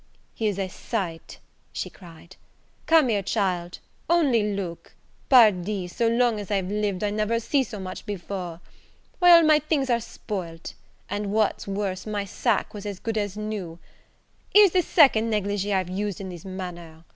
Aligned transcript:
"Here's 0.33 0.57
a 0.57 0.67
sight!" 0.67 1.37
she 1.71 1.91
cried. 1.91 2.35
"Come, 2.87 3.09
here 3.09 3.21
child, 3.21 3.77
only 4.09 4.51
look 4.55 4.95
Pardi, 5.29 5.87
so 5.87 6.07
long 6.07 6.39
as 6.39 6.49
I've 6.49 6.71
lived, 6.71 7.03
I 7.03 7.11
never 7.11 7.39
see 7.39 7.61
so 7.61 7.79
much 7.79 8.07
before! 8.07 8.61
Why, 9.19 9.29
all 9.29 9.43
my 9.43 9.59
things 9.59 9.91
are 9.91 9.99
spoilt; 9.99 10.73
and 11.07 11.31
what's 11.31 11.67
worse, 11.67 12.07
my 12.07 12.25
sacque 12.25 12.73
was 12.73 12.87
as 12.87 12.97
good 12.97 13.15
as 13.15 13.37
new. 13.37 13.77
Here's 14.51 14.71
the 14.71 14.81
second 14.81 15.29
negligee 15.29 15.71
I've 15.71 15.87
used 15.87 16.19
in 16.19 16.29
this 16.29 16.45
manner! 16.45 17.03